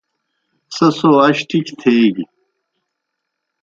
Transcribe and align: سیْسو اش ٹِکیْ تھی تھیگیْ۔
سیْسو 0.75 1.09
اش 1.25 1.37
ٹِکیْ 1.49 1.59
تھی 1.67 1.73
تھیگیْ۔ 1.79 2.25